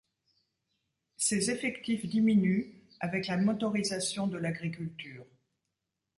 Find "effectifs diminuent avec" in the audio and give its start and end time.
1.51-3.27